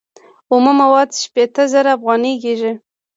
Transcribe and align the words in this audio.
اومه 0.51 0.71
مواد 0.81 1.09
شپیته 1.23 1.63
زره 1.73 1.89
افغانۍ 1.97 2.33
کېږي 2.43 2.71